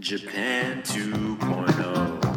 [0.00, 0.92] Japan oh.
[0.92, 2.27] 2.0.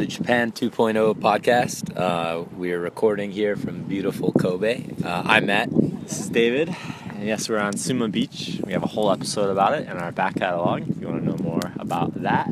[0.00, 1.94] the Japan 2.0 podcast.
[1.94, 4.86] Uh, we are recording here from beautiful Kobe.
[5.04, 5.68] Uh, I'm Matt.
[5.70, 6.74] This is David.
[7.10, 8.62] And yes, we're on Suma Beach.
[8.64, 11.28] We have a whole episode about it in our back catalog if you want to
[11.30, 12.48] know more about that.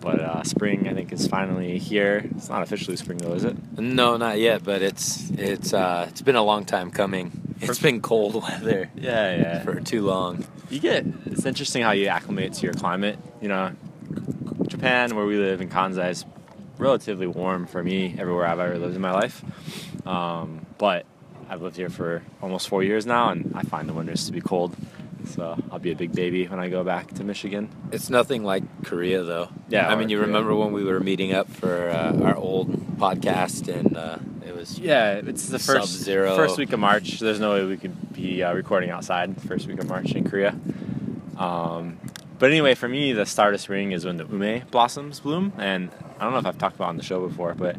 [0.00, 2.30] But uh, spring, I think, is finally here.
[2.34, 3.58] It's not officially spring, though, is it?
[3.78, 7.54] No, not yet, but it's it's uh, it's been a long time coming.
[7.60, 9.62] It's been cold weather Yeah, yeah.
[9.64, 10.46] for too long.
[10.70, 13.18] You get, it's interesting how you acclimate to your climate.
[13.42, 13.72] You know,
[14.66, 16.24] Japan, where we live in Kansai, is
[16.78, 19.42] relatively warm for me everywhere I've ever lived in my life.
[20.06, 21.06] Um, but
[21.48, 24.40] I've lived here for almost four years now, and I find the winters to be
[24.40, 24.76] cold.
[25.26, 27.68] So I'll be a big baby when I go back to Michigan.
[27.90, 29.48] It's nothing like Korea, though.
[29.68, 30.28] Yeah, I mean, you Korea.
[30.28, 34.78] remember when we were meeting up for uh, our old podcast, and uh, it was
[34.78, 36.36] Yeah, it's the first Sub-zero.
[36.36, 37.18] first week of March.
[37.18, 40.22] There's no way we could be uh, recording outside the first week of March in
[40.28, 40.54] Korea.
[41.38, 41.98] Um,
[42.38, 45.90] but anyway, for me, the start of spring is when the ume blossoms bloom, and
[46.18, 47.76] I don't know if I've talked about on the show before, but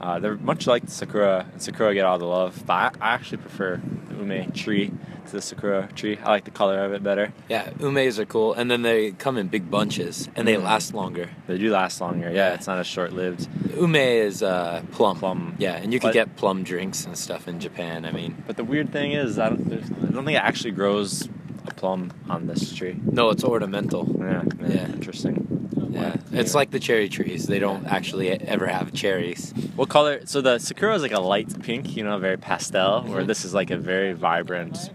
[0.00, 2.62] uh, they're much like the sakura, and sakura get all the love.
[2.66, 4.92] But I, I actually prefer the ume tree
[5.26, 6.18] to the sakura tree.
[6.22, 7.32] I like the color of it better.
[7.48, 10.64] yeah, umes are cool, and then they come in big bunches and they Mhm.
[10.64, 11.30] last longer.
[11.46, 12.30] They do last longer.
[12.30, 13.48] Yeah, it's not as short lived.
[13.76, 15.18] Ume is uh, plum.
[15.18, 15.54] Plum.
[15.58, 18.04] Yeah, and you can But- get plum drinks and stuff in Japan.
[18.04, 21.28] I mean, But the weird thing is, I don't, I don't think it actually grows
[21.66, 22.96] a plum on this tree.
[23.10, 24.14] no, it's ornamental.
[24.20, 24.86] Yeah, Yeah.
[24.92, 25.57] interesting.
[25.98, 27.46] Yeah, it's like the cherry trees.
[27.46, 29.52] They don't actually ever have cherries.
[29.76, 30.20] What color?
[30.26, 33.02] So the sakura is like a light pink, you know, very pastel.
[33.02, 33.26] Where Mhm.
[33.26, 34.90] this is like a very vibrant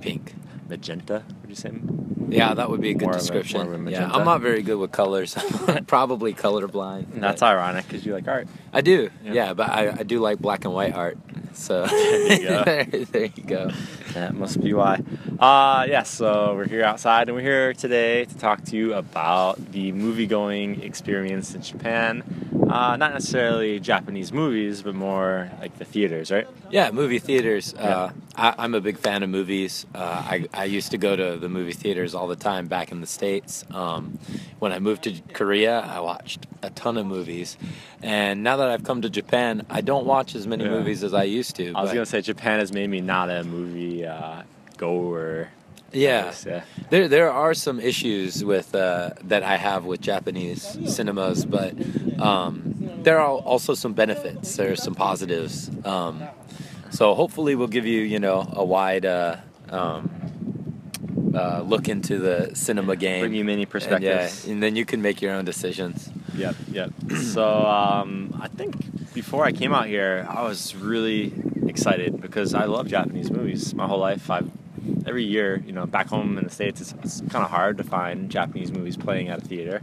[0.00, 0.34] Pink.
[0.68, 1.22] magenta.
[1.42, 1.70] Would you say?
[2.34, 3.60] Yeah, that would be a good More of a- description.
[3.60, 4.10] of a yeah.
[4.12, 5.36] I'm not very good with colors.
[5.68, 7.12] I'm probably colorblind.
[7.14, 8.48] And that's ironic because you like art.
[8.72, 9.10] I do.
[9.24, 9.32] Yeah.
[9.32, 11.18] Yeah, but I, I do like black and white art.
[11.54, 12.64] So There you go.
[12.64, 13.70] there, there you go.
[14.14, 15.00] That must be why.
[15.38, 19.72] Uh, yeah, so we're here outside and we're here today to talk to you about
[19.72, 22.22] the movie going experience in Japan.
[22.68, 26.48] Uh, not necessarily Japanese movies, but more like the theaters, right?
[26.70, 27.74] Yeah, movie theaters.
[27.76, 28.10] Yeah.
[28.36, 29.86] I, I'm a big fan of movies.
[29.94, 33.00] Uh, I, I used to go to the movie theaters all the time back in
[33.00, 33.64] the States.
[33.70, 34.18] Um,
[34.58, 37.56] when I moved to Korea, I watched a ton of movies.
[38.02, 40.70] And now that I've come to Japan, I don't watch as many Yeah.
[40.70, 41.72] movies as I used to.
[41.74, 44.42] I was gonna say Japan has made me not a movie uh,
[44.76, 45.48] goer.
[45.92, 46.22] Yeah.
[46.24, 46.64] guess, yeah.
[46.90, 51.72] There, there are some issues with uh, that I have with Japanese cinemas, but
[52.20, 52.74] um,
[53.04, 54.56] there are also some benefits.
[54.56, 55.70] There are some positives.
[55.86, 56.24] Um,
[56.94, 59.36] so hopefully, we'll give you, you know, a wide uh,
[59.70, 60.10] um,
[61.34, 63.20] uh, look into the cinema game.
[63.20, 64.46] Bring you many And, perspectives.
[64.46, 66.08] yeah, and then you can make your own decisions.
[66.34, 66.90] Yep, yep.
[67.32, 71.32] so um, I think before I came out here, I was really
[71.66, 74.30] excited because I love Japanese movies my whole life.
[74.30, 74.50] I've
[75.06, 77.84] every year, you know, back home in the states, it's, it's kind of hard to
[77.84, 79.82] find Japanese movies playing at a theater.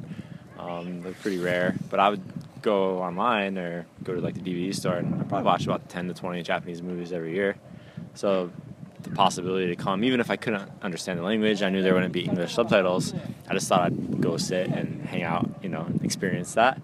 [0.60, 2.22] Um, they're pretty rare, but I would
[2.62, 6.08] go online or go to like the DVD store and I probably watch about ten
[6.08, 7.56] to twenty Japanese movies every year.
[8.14, 8.52] So
[9.04, 12.14] the possibility to come, even if I couldn't understand the language, I knew there wouldn't
[12.14, 13.14] be English subtitles.
[13.50, 16.80] I just thought I'd go sit and hang out, you know, and experience that.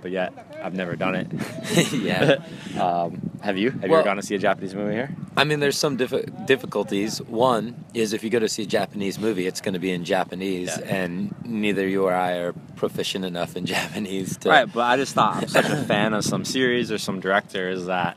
[0.00, 1.28] But yet, I've never done it.
[1.92, 2.42] Yeah.
[2.80, 3.70] um, have you?
[3.70, 5.10] Have you Well- ever gone to see a Japanese movie here?
[5.36, 7.18] I mean, there's some diffi- difficulties.
[7.22, 10.04] One is if you go to see a Japanese movie, it's going to be in
[10.04, 10.94] Japanese, Yeah.
[10.94, 14.48] and neither you or I are proficient enough in Japanese to.
[14.48, 17.86] Right, but I just thought I'm such a fan of some series or some directors
[17.86, 18.16] that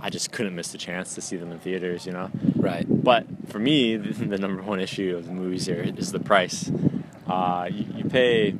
[0.00, 2.30] I just couldn't miss the chance to see them in theaters, you know?
[2.56, 2.86] Right.
[2.88, 6.70] But for me, the, the number one issue of the movies here is the price.
[7.26, 8.54] Uh, you, you pay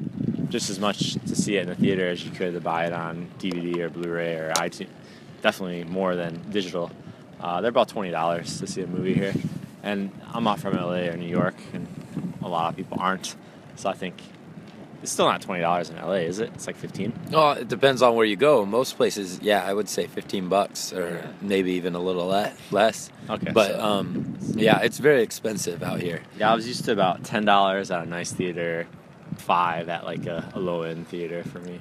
[0.51, 2.93] just as much to see it in the theater as you could to buy it
[2.93, 4.89] on DVD or Blu-ray or iTunes.
[5.43, 6.91] Definitely more than digital.
[7.41, 9.33] Uh, they're about twenty dollars to see a movie here,
[9.83, 11.87] and I'm not from LA or New York, and
[12.43, 13.37] a lot of people aren't.
[13.77, 14.15] So I think
[15.01, 16.51] it's still not twenty dollars in LA, is it?
[16.55, 17.13] It's like fifteen.
[17.33, 18.67] Oh, it depends on where you go.
[18.67, 21.27] Most places, yeah, I would say 15 bucks or Yeah.
[21.41, 23.09] maybe even a little le- less.
[23.31, 26.23] Okay, But so- um, yeah, it's very expensive out here.
[26.37, 28.89] Yeah, I was used to about ten dollars at a nice theater,
[29.37, 31.79] five at like a, a low end theater for me,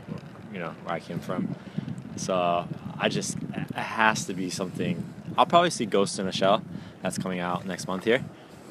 [0.54, 1.56] you know, where I came from.
[2.18, 2.68] So
[3.00, 5.04] I just it has to be something.
[5.38, 6.62] I'll probably see Ghost in a Shell.
[7.02, 8.24] That's coming out next month here,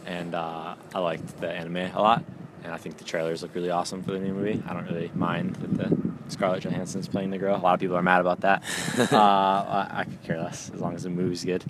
[0.05, 2.25] and uh, I liked the anime a lot.
[2.65, 4.61] and I think the trailers look really awesome for the new movie.
[4.69, 5.97] I don't really mind that the
[6.29, 7.55] Scarlett Johansson's playing the girl.
[7.57, 8.65] A lot of people are mad about that.
[9.13, 11.65] uh, I, I could care less as long as the movie's good.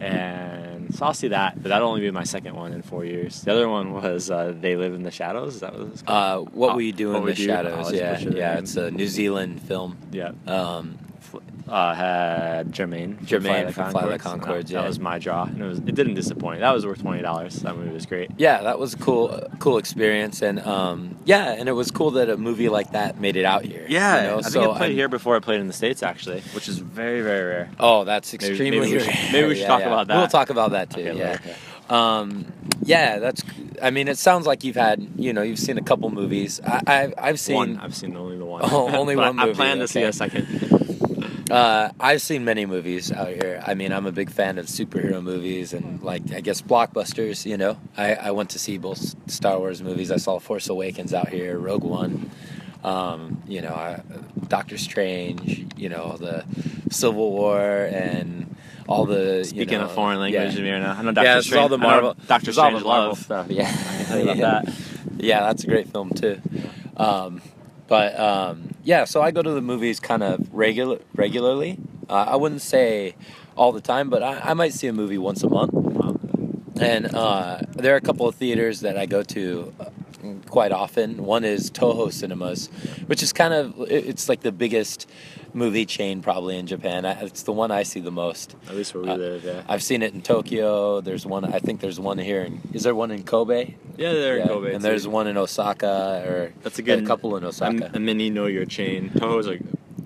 [0.00, 3.40] And so I'll see that, but that'll only be my second one in four years.
[3.42, 5.54] The other one was uh, They Live in the Shadows.
[5.54, 6.48] Is that what it's called?
[6.48, 7.44] Uh, what Oh, we do in the Do.
[7.44, 7.92] shadows?
[7.92, 8.58] Yeah, yeah.
[8.58, 9.96] It's a New Zealand film.
[10.10, 10.32] yeah.
[10.46, 10.98] Um,
[11.68, 13.16] Uh, had Jermaine.
[13.16, 14.80] from Jermaine from Flight of the Conchords, and Conchords, That, yeah.
[14.82, 16.60] that was my draw, and it was it didn't disappoint.
[16.60, 17.56] That was worth twenty dollars.
[17.56, 18.30] That movie was great.
[18.36, 22.28] yeah, that was a cool, cool experience, and um, yeah, and it was cool that
[22.28, 23.86] a movie like that made it out here.
[23.88, 24.38] Yeah, you know?
[24.38, 26.68] I think so it played I'm- here before it played in the states actually, which
[26.68, 27.70] is very very rare.
[27.80, 28.80] Oh, that's Maybe- extremely.
[28.80, 29.32] maybe we should- rare.
[29.32, 29.86] maybe we should Yeah, talk yeah.
[29.86, 30.16] about that.
[30.18, 31.00] We'll talk about that too.
[31.00, 31.32] Okay, yeah.
[31.40, 31.54] okay.
[31.88, 32.52] Um,
[32.84, 33.42] yeah, that's.
[33.82, 36.60] I mean, it sounds like you've had, you know, you've seen a couple movies.
[36.64, 37.56] I, I I've seen.
[37.56, 37.76] one.
[37.78, 38.62] I've seen only the one.
[38.64, 40.46] Oh, only one I, I movie, plan to see a second.
[41.52, 43.62] Uh, I've seen many movies out here.
[43.66, 47.44] I mean, I'm a big fan of superhero movies and, like, I guess blockbusters.
[47.44, 50.10] You know, I, I went to see both Star Wars movies.
[50.10, 52.30] I saw Force Awakens out here, Rogue One.
[52.82, 54.00] Um, you know, I,
[54.48, 55.66] Doctor Strange.
[55.76, 56.44] You know, the
[56.90, 58.56] Civil War and
[58.88, 59.38] all the.
[59.38, 60.60] you Speaking know, of foreign language, yeah.
[60.60, 62.16] Amir, I know Doctor yeah, is all the Marvel.
[62.26, 63.18] Doctor is all Strange the Marvel love.
[63.18, 63.50] stuff.
[63.50, 64.60] Yeah, I can tell you about yeah.
[64.64, 64.74] that.
[65.18, 66.40] Yeah, that's a great film too.
[66.96, 67.42] Um,
[67.86, 71.78] but um, yeah, so I go to the movies kind of regular regularly.
[72.08, 73.14] Uh, I wouldn't say
[73.56, 75.72] all the time, but I, I might see a movie once a month.
[76.80, 79.84] And uh, there are a couple of theaters that I go to uh,
[80.52, 81.24] quite often.
[81.24, 82.68] One is Toho Cinemas,
[83.06, 85.08] which is kind of it's like the biggest
[85.54, 87.06] movie chain probably in Japan.
[87.06, 88.54] It's the one I see the most.
[88.68, 89.62] At least where we Uh, live, yeah.
[89.66, 91.00] I've seen it in Tokyo.
[91.00, 91.44] There's one.
[91.46, 92.42] I think there's one here.
[92.42, 93.74] In, is there one in Kobe?
[93.96, 94.72] Yeah, they're Yeah, in Kobe.
[94.74, 94.88] and too.
[94.88, 97.90] there's one in Osaka, or That's a good a couple in Osaka.
[97.94, 99.10] A, a mini know your chain.
[99.14, 99.62] Toho's like,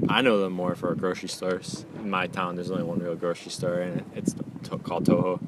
[0.08, 1.84] I know them more for grocery stores.
[1.99, 4.32] In my town, there's only one real grocery store, and it's
[4.84, 5.40] called Toho.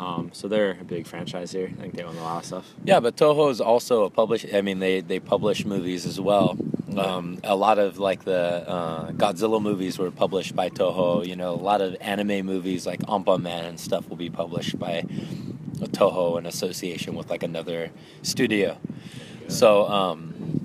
[0.00, 1.70] Um, so they're a big franchise here.
[1.70, 2.74] I think they own a lot of stuff.
[2.84, 4.46] yeah, but Toho is also a publish.
[4.52, 6.56] I mean, they they publish movies as well.
[6.96, 11.26] Um, a lot of like the uh, Godzilla movies were published by Toho.
[11.26, 14.78] You know, a lot of anime movies like Anpan Man and stuff will be published
[14.78, 15.02] by
[15.98, 17.90] Toho in association with like another
[18.22, 18.78] studio.
[19.48, 19.86] So.
[19.86, 20.59] Um,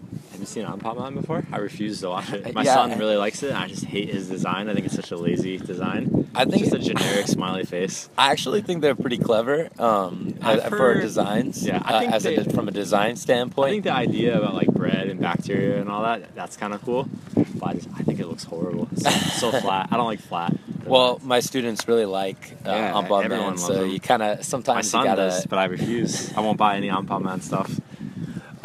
[0.45, 1.43] Have you seen Anpan Man before?
[1.51, 2.53] I refuse to watch it.
[2.53, 2.75] My Yeah.
[2.75, 3.51] son really likes it.
[3.55, 4.69] I just hate his design.
[4.69, 6.29] I think it's such a lazy design.
[6.35, 8.09] I think it's just a generic smiley face.
[8.15, 11.65] I actually think they're pretty clever um, I've uh, for designs.
[11.65, 13.67] Yeah, I uh, think as a, from a design standpoint.
[13.67, 16.83] I think the idea about like bread and bacteria and all that, that's kind of
[16.83, 17.09] cool.
[17.55, 18.87] But I, just, I think it looks horrible.
[18.91, 19.87] It's so, flat.
[19.91, 20.53] I don't like flat.
[20.85, 23.89] well, my students really like uh, Yeah, Man, so them.
[23.89, 25.21] you kind of my sometimes you son gotta.
[25.23, 26.31] does, but I refuse.
[26.37, 27.79] I won't buy any Anpan Man stuff.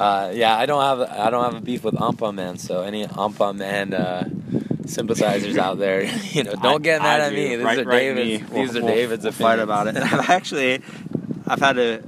[0.00, 3.06] Uh, yeah, I don't have I don't have a beef with Anpan Man, so any
[3.06, 4.28] Anpan Man uh,
[4.86, 6.02] sympathizers out there,
[6.32, 7.36] you know, don't I- get mad I at do.
[7.36, 7.56] me.
[7.56, 8.26] These Write- are write David's.
[8.26, 8.36] me.
[8.64, 9.96] These We'll- are David's we'll fight about it.
[10.00, 10.80] And I've actually,
[11.46, 12.02] I've had to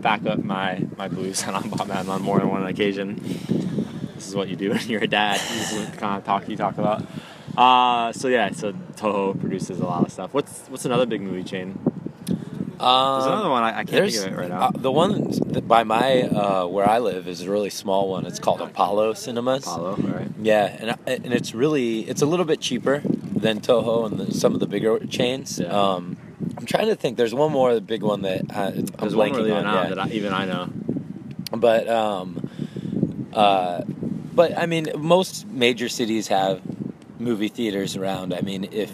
[0.00, 3.16] back up my my beliefs on Anpan Man on more than one occasion.
[4.14, 5.38] This is what you do when you're a dad.
[5.38, 7.04] This is the kind of talk you talk about.
[7.58, 10.32] Uh, so yeah, so Toho produces a lot of stuff.
[10.32, 11.78] What's what's another big movie chain?
[12.84, 14.60] There's another one I, I can't think of it right now.
[14.60, 15.32] uh, the one
[15.66, 18.26] by my uh, where I live is a really small one.
[18.26, 19.62] It's called Apollo Cinemas.
[19.64, 20.28] Apollo, right?
[20.40, 24.54] Yeah, and and it's really it's a little bit cheaper than Toho and the, some
[24.54, 25.58] of the bigger chains.
[25.60, 25.68] Yeah.
[25.68, 26.16] Um,
[26.58, 27.16] I'm trying to think.
[27.16, 29.64] There's one more big one that I, I'm There's one blanking really on.
[29.64, 29.88] yeah.
[29.88, 30.68] that I, even I know.
[31.52, 32.48] But um,
[33.32, 33.82] uh,
[34.34, 36.60] but I mean, most major cities have
[37.18, 38.34] movie theaters around.
[38.34, 38.90] I mean, if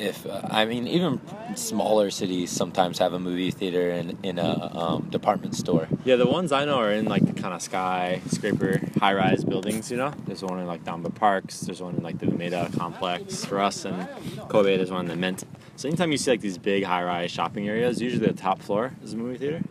[0.00, 1.20] if uh, I mean, even
[1.54, 5.88] smaller cities sometimes have a movie theater in in a um, department store.
[6.04, 9.90] Yeah, the ones I know are in like the kind of skyscraper, high-rise buildings.
[9.90, 11.60] You know, there's one in like Namba Parks.
[11.60, 14.08] There's one in like the Umeda complex for us, and
[14.48, 14.76] Kobe.
[14.76, 15.44] There's one in the Mint.
[15.76, 19.12] So anytime you see like these big high-rise shopping areas, usually the top floor is
[19.12, 19.62] a movie theater.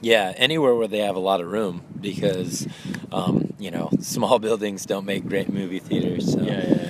[0.00, 2.66] Yeah, anywhere where they have a lot of room because
[3.12, 6.32] um, you know small buildings don't make great movie theaters.
[6.32, 6.40] So.
[6.40, 6.74] Yeah, yeah.
[6.74, 6.83] yeah.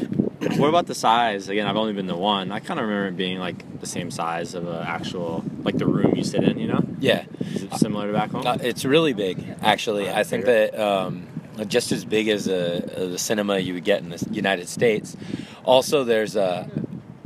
[0.58, 1.48] What about the size?
[1.48, 2.52] Again, I've only been to one.
[2.52, 5.86] I kind of remember it being like the same size of an actual like the
[5.86, 6.58] room you sit in.
[6.58, 8.46] You know, Yeah, is it similar to back home?
[8.46, 10.10] Uh, it's really big, actually.
[10.10, 11.26] I think that um,
[11.68, 15.16] just as big as a, the cinema you would get in the United States.
[15.64, 16.68] Also, there's a,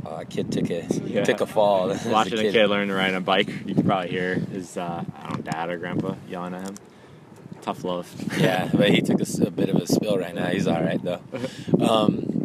[0.05, 1.23] a kid took a Yeah.
[1.23, 1.87] took a fall.
[2.05, 5.27] Watching a kid learn to ride a bike, you can probably hear his uh, I
[5.29, 6.75] don't know, dad or grandpa yelling at him.
[7.61, 8.09] Tough love.
[8.39, 10.45] yeah, but he took a bit of a spill right now.
[10.47, 11.21] He's all right though.
[11.79, 12.38] Um,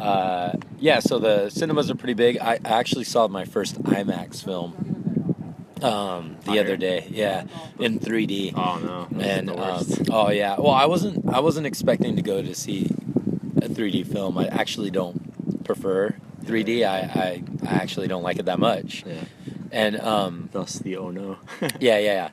[0.00, 2.38] uh, yeah, so the cinemas are pretty big.
[2.38, 6.60] I, actually saw my first IMAX film um, the Fire.
[6.60, 7.06] other day.
[7.10, 7.44] Yeah,
[7.78, 8.54] in 3D.
[8.56, 9.20] Oh no.
[9.20, 12.86] And um, oh yeah well i wasn't i wasn't expecting to go to see
[13.56, 16.14] a 3d film i actually don't prefer
[16.44, 19.24] 3d i i, I actually don't like it that much yeah.
[19.72, 21.38] and um Thus the oh no.
[21.80, 22.28] yeah yeah yeah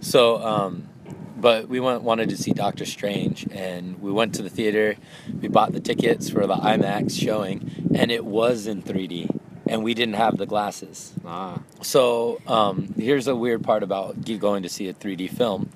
[0.00, 0.88] so um
[1.36, 4.96] but we went wanted to see doctor strange and we went to the theater
[5.40, 9.38] we bought the tickets for the IMAX showing, and it was in 3D,
[9.68, 11.12] and we didn't have the glasses.
[11.24, 11.60] Ah.
[11.82, 15.70] So um, here's a weird part about going to see a 3D film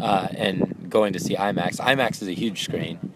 [0.00, 1.80] uh, and going to see IMAX.
[1.80, 3.12] IMAX is a huge screen,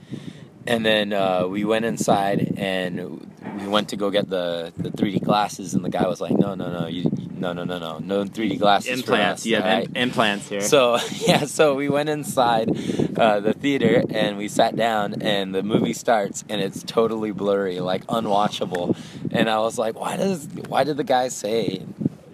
[0.66, 3.27] and then uh, we went inside and
[3.61, 6.55] we went to go get the, the 3D glasses, and the guy was like, "No,
[6.55, 9.43] no, no, you, no, no, no, no, no 3D glasses for Implants.
[9.43, 10.61] us." You have implants here.
[10.61, 12.71] So yeah, so we went inside
[13.19, 17.81] uh, the theater and we sat down, and the movie starts, and it's totally blurry,
[17.81, 18.97] like unwatchable.
[19.31, 21.83] And I was like, why does why did the guy say,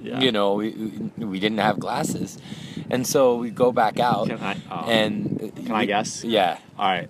[0.03, 0.21] Yeah.
[0.21, 0.71] you know, we
[1.17, 2.39] we didn't have glasses?
[2.91, 4.85] And so we go back out, Can I, oh.
[4.87, 6.23] and Can I guess?
[6.23, 7.09] Yeah, All right.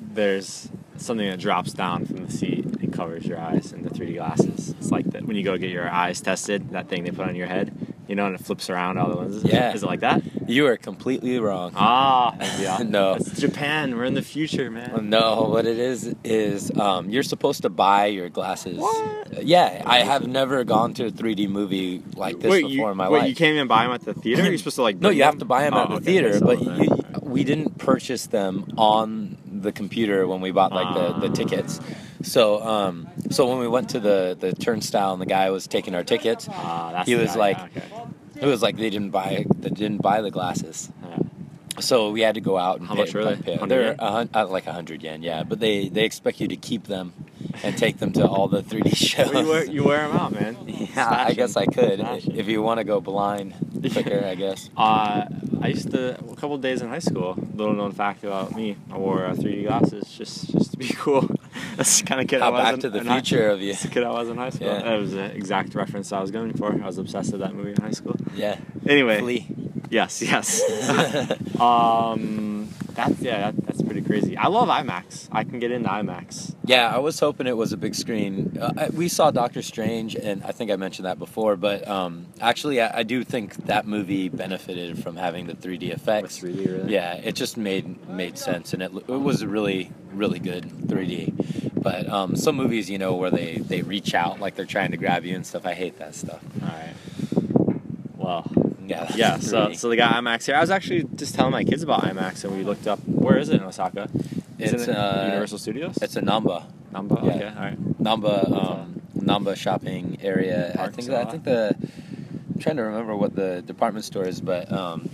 [0.00, 2.67] There's something that drops down from the seat
[2.98, 4.70] covers your eyes in the 3D glasses.
[4.70, 7.36] It's like that when you go get your eyes tested, that thing they put on
[7.36, 7.72] your head,
[8.08, 9.44] you know, and it flips around all the lenses.
[9.44, 9.72] Yeah.
[9.72, 10.20] Is it like that?
[10.48, 11.72] you are completely wrong.
[11.76, 12.78] Ah, yeah.
[12.82, 13.14] No.
[13.14, 13.96] It's Japan.
[13.96, 15.10] We're in the future, man.
[15.10, 18.78] No, what it is is um, you're supposed to buy your glasses.
[18.78, 19.44] What?
[19.44, 22.96] Yeah, I have never gone to a 3D movie like this wait, before you, in
[22.96, 23.12] my life.
[23.12, 23.28] wait, life.
[23.28, 24.42] you can't even buy them at the theater?
[24.44, 24.96] You're supposed to like.
[24.96, 27.76] No, you have to buy them Oh, at the okay, theater, but you, we didn't
[27.78, 31.34] purchase them on the computer when we bought like the, the Ah.
[31.34, 31.80] tickets.
[32.22, 35.94] So um, so when we went to the, the turnstile and the guy was taking
[35.94, 38.40] our tickets, that's he was guy, like- yeah, okay.
[38.40, 40.90] it was like they didn't buy they didn't buy the glasses.
[41.02, 41.18] Yeah.
[41.80, 43.36] So we had to go out and How pay, much were they?
[43.56, 43.66] Pay.
[43.66, 45.44] They're a uh, like a hundred yen, yeah.
[45.44, 47.12] But they they expect you to keep them
[47.62, 49.30] and take them to all the 3D shows.
[49.32, 50.56] Well, you, wear, you wear them out, man.
[50.66, 52.36] Yeah, I guess I could Fashion.
[52.36, 53.54] if you want to go blind
[53.92, 54.24] quicker.
[54.24, 54.70] I guess.
[54.76, 55.26] Uh,
[55.60, 57.34] I used to a couple days in high school.
[57.54, 61.28] Little known fact about me: I wore uh, 3D glasses just just to be cool.
[61.76, 62.62] That's kind of kid I was.
[62.62, 63.72] back in- to the future of you.
[63.72, 64.68] That's the kid I was in high school.
[64.68, 64.82] Yeah.
[64.82, 66.72] That was the exact reference I was going for.
[66.72, 68.16] I was obsessed with that movie in high school.
[68.34, 68.56] Yeah.
[68.86, 69.46] Anyway, Flea.
[69.90, 70.62] yes, yes.
[71.60, 73.67] um, that's yeah, that,
[74.02, 74.36] pretty crazy.
[74.36, 75.28] I love IMAX.
[75.32, 76.54] I can get into IMAX.
[76.64, 78.56] Yeah, I was hoping it was a big screen.
[78.60, 81.56] Uh, we saw Doctor Strange, and I think I mentioned that before.
[81.56, 86.38] But um, actually, I, I do think that movie benefited from having the 3D effects.
[86.38, 86.92] 3D, really?
[86.92, 91.72] Yeah, it just made made sense, and it, it was really really good 3D.
[91.80, 94.96] But um, some movies, you know, where they they reach out like they're trying to
[94.96, 95.66] grab you and stuff.
[95.66, 96.42] I hate that stuff.
[96.62, 96.94] All right.
[98.16, 98.50] Well,
[98.88, 99.10] Yeah.
[99.14, 99.38] yeah.
[99.40, 99.76] So 3D.
[99.76, 100.56] so they got IMAX here.
[100.56, 103.48] I was actually just telling my kids about IMAX, and we looked up where is
[103.48, 104.08] it in Osaka?
[104.58, 105.98] Is It's, it uh, Universal Studios?
[106.02, 106.64] it's a Namba.
[106.92, 107.24] Namba.
[107.24, 107.32] yeah.
[107.34, 107.46] Okay.
[107.46, 107.98] All right.
[108.02, 110.74] Namba um, Namba shopping area.
[110.78, 111.22] I think Sala?
[111.22, 111.76] I think the
[112.54, 115.08] I'm trying to remember what the department store is, but um,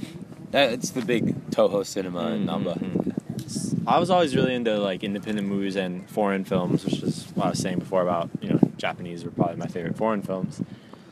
[0.53, 2.79] that, it's the big Toho cinema in Namba.
[2.79, 3.11] Mhm.
[3.87, 7.51] I was always really into like independent movies and foreign films, which is what I
[7.51, 10.63] was saying before about you know Japanese were probably my favorite foreign films.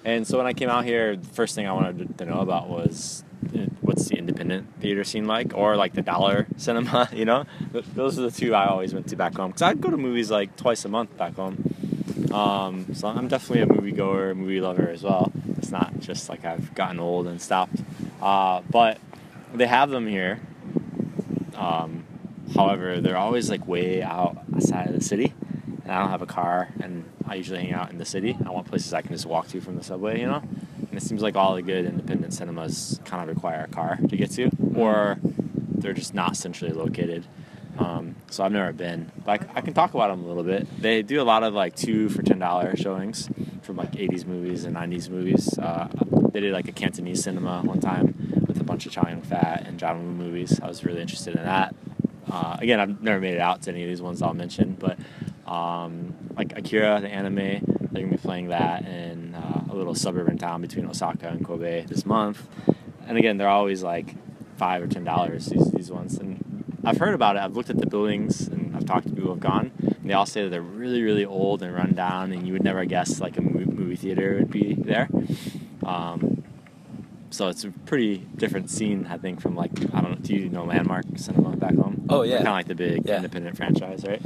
[0.04, 2.68] And so when I came out here, the first thing I wanted to know about
[2.68, 7.08] was uh, what's the independent theater scene like, or like the dollar cinema.
[7.12, 7.44] You know,
[7.94, 10.30] those are the two I always went to back home because I'd go to movies
[10.30, 11.62] like twice a month back home.
[12.32, 15.32] Um, so I'm definitely a movie moviegoer, movie lover as well.
[15.58, 17.76] It's not just like I've gotten old and stopped.
[18.20, 18.98] Uh, but
[19.54, 20.40] they have them here.
[21.54, 22.04] Um,
[22.54, 25.34] however, they're always like way out outside of the city,
[25.82, 28.36] and I don't have a car, and I usually hang out in the city.
[28.44, 30.42] I want places I can just walk to from the subway, you know.
[30.78, 34.16] And it seems like all the good independent cinemas kind of require a car to
[34.16, 37.26] get to, or they're just not centrally located.
[37.78, 40.68] Um, so I've never been, but I, I can talk about them a little bit.
[40.80, 43.28] They do a lot of like two for ten dollar showings
[43.62, 45.58] from like '80s movies and '90s movies.
[45.58, 45.88] Uh,
[46.32, 48.14] they did like a Cantonese cinema one time
[48.46, 50.60] with a bunch of Chow Yun Fat and John Woo movies.
[50.60, 51.74] I was really interested in that.
[52.30, 54.98] Uh, again, I've never made it out to any of these ones I'll mention, but
[55.52, 57.36] um, like Akira, the anime,
[57.92, 61.84] they're gonna be playing that in uh, a little suburban town between Osaka and Kobe
[61.86, 62.46] this month.
[63.06, 64.14] And again, they're always like
[64.56, 66.16] five or ten dollars these these ones.
[66.18, 67.40] And I've heard about it.
[67.40, 69.72] I've looked at the buildings and I've talked to people who've gone.
[69.82, 72.64] And they all say that they're really really old and run down, and you would
[72.64, 75.08] never guess like a movie, theater would be there.
[75.84, 76.44] Um,
[77.30, 80.16] so it's a pretty different scene, I think, from like I don't know.
[80.20, 82.06] Do you know Landmark Cinema back home?
[82.08, 82.36] Oh, yeah.
[82.36, 83.16] kind of like the big Yeah.
[83.16, 84.20] independent franchise, right?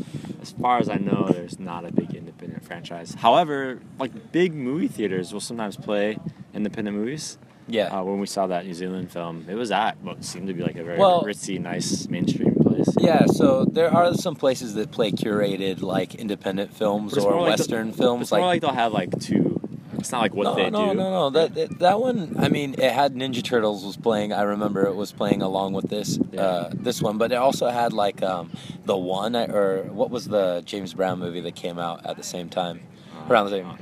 [0.47, 3.15] As far as I know, there's not a big independent franchise.
[3.19, 6.19] However, like big movie theaters will sometimes play
[6.55, 7.37] independent movies.
[7.67, 7.87] Yeah.
[7.87, 10.63] Uh, when we saw that New Zealand film, it was at what seemed to be
[10.63, 12.87] like a very Well- ritzy, nice mainstream place.
[13.01, 17.41] Yeah, so there are some places that play curated like independent films or like the-
[17.63, 18.23] western films.
[18.23, 19.46] It's more like they'll have like two.
[20.07, 20.95] It's not like what no, they no, do.
[20.95, 21.31] no, no.
[21.31, 22.37] That, that that one.
[22.39, 24.33] I mean, it had Ninja Turtles was playing.
[24.33, 26.41] I remember it was playing along with this Yeah.
[26.41, 28.53] uh, this one, but it also had like um,
[28.85, 32.49] the one or what was the James Brown movie that came out at the same
[32.49, 32.83] time,
[33.13, 33.77] Uh, around the same.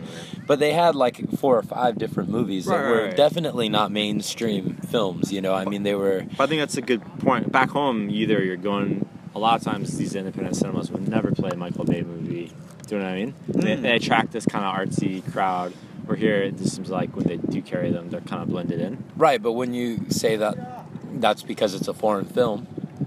[0.47, 3.17] But they had like four or five different movies that were right, right.
[3.17, 5.31] definitely not mainstream films.
[5.31, 6.25] You know, I mean, they were.
[6.39, 7.53] But I think that's a good point.
[7.53, 11.51] Back home, either you're going a lot of times these independent cinemas would never play
[11.53, 12.51] a Michael Bay movie.
[12.87, 13.35] Do you know what I mean?
[13.49, 13.83] They, Mm.
[13.83, 15.73] they attract this kind of artsy crowd.
[16.07, 18.81] Where here, it just seems like when they do carry them, they're kind of blended
[18.81, 19.05] in.
[19.17, 22.67] Right, but when you say that, that's because it's a foreign film.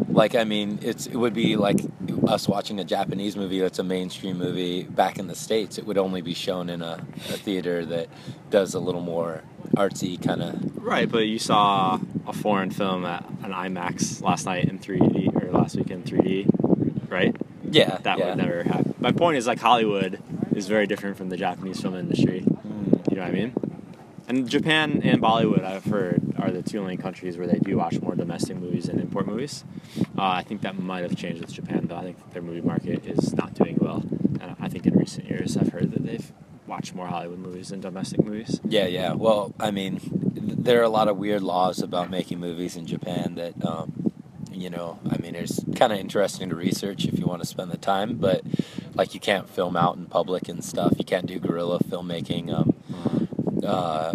[0.09, 1.79] Like, I mean, it's it would be like
[2.27, 5.77] us watching a Japanese movie that's a mainstream movie back in the states.
[5.77, 8.07] It would only be shown in a, a theater that
[8.49, 9.43] does a little more
[9.75, 10.77] artsy kind of.
[10.83, 15.51] Right, but you saw a foreign film at an IMAX last night in 3D or
[15.51, 17.35] last week in 3D, right?
[17.69, 18.29] Yeah, That yeah.
[18.29, 18.95] would never happen.
[18.99, 20.21] My point is like Hollywood
[20.55, 22.43] is very different from the Japanese film industry.
[23.17, 23.53] You know what I mean?
[24.27, 27.99] And Japan and Bollywood, I've heard, are the two only countries where they do watch
[27.99, 29.63] more domestic movies than import movies.
[30.15, 31.95] Uh, I think that might have changed with Japan, though.
[31.95, 34.03] I think their movie market is not doing well.
[34.39, 36.31] And I think in recent years, I've heard that they've
[36.67, 38.59] watched more Hollywood movies than domestic movies.
[38.63, 39.13] Yeah, yeah.
[39.13, 39.99] Well, I mean,
[40.35, 44.11] there are a lot of weird laws about making movies in Japan that, um,
[44.51, 47.71] you know, I mean, it's kind of interesting to research if you want to spend
[47.71, 48.17] the time.
[48.17, 48.43] But
[48.93, 50.93] like, you can't film out in public and stuff.
[50.99, 52.75] You can't do guerrilla filmmaking um,
[53.63, 54.13] uh,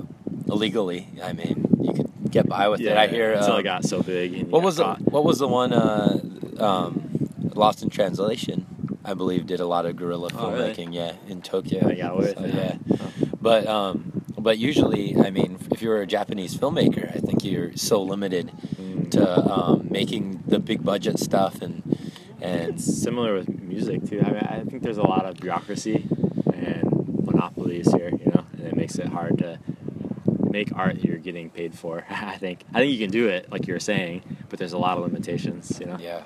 [0.48, 1.08] illegally.
[1.22, 2.96] I mean, you could get by with it.
[2.96, 3.32] I hear.
[3.32, 4.34] until um, it got so big.
[4.34, 4.94] And what was the.
[4.94, 5.72] What was the one?
[5.72, 6.20] Uh,
[6.58, 7.08] um,
[7.54, 8.66] Lost in Translation.
[9.04, 10.72] I believe did a lot of guerrilla Oh, really?
[10.72, 10.94] filmmaking.
[10.94, 11.86] Yeah, in Tokyo.
[11.88, 12.76] They got with So, yeah.
[13.00, 13.12] Oh.
[13.40, 18.02] But um, but usually, I mean, if you're a Japanese filmmaker, I think you're so
[18.02, 18.50] limited
[18.80, 19.10] Mm.
[19.12, 21.82] to um, making the big budget stuff and
[22.40, 24.20] and It's similar with music too.
[24.24, 26.06] I mean, I think there's a lot of bureaucracy
[26.54, 26.82] and
[27.24, 29.58] monopolies here, you know, and it makes it hard to
[30.50, 32.04] make art that you're getting paid for.
[32.10, 32.58] I think.
[32.74, 35.04] I think you can do it, like you were saying, but there's a lot of
[35.04, 35.98] limitations, you know.
[36.00, 36.22] yeah.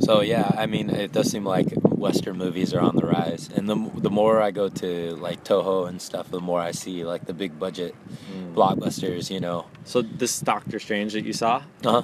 [0.00, 1.68] So yeah, I mean, it does seem like
[2.06, 3.76] Western movies are on the rise, and the
[4.06, 7.34] the more I go to like Toho and stuff, the more I see like the
[7.34, 7.94] big budget
[8.32, 8.54] Mm.
[8.54, 9.30] blockbusters.
[9.30, 9.66] You know.
[9.84, 12.02] So this Doctor Strange that you saw, Uh huh.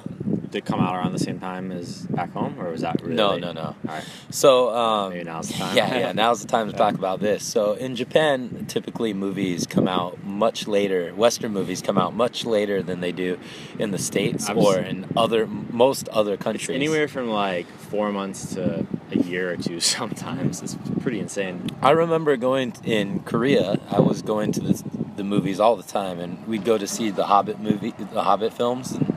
[0.55, 3.15] Did come out around the same time as back home, or was that really?
[3.15, 3.41] No, late?
[3.41, 3.61] no, no.
[3.61, 4.03] All right.
[4.29, 5.75] So um, Maybe now's the time.
[5.77, 6.11] Yeah, yeah.
[6.13, 7.43] Now's the time to talk about this.
[7.43, 11.13] So in Japan, typically movies come out much later.
[11.13, 13.37] Western movies come out much later than they do
[13.77, 16.69] in the states I've or s- in other most other countries.
[16.75, 19.79] anywhere from like four months to a year or two.
[19.97, 21.67] Sometimes it's pretty insane.
[21.81, 23.79] I remember going in Korea.
[23.89, 24.83] I was going to the,
[25.17, 28.53] the movies all the time, and we'd go to see the Hobbit movie, the Hobbit
[28.53, 28.93] films.
[28.93, 29.14] And,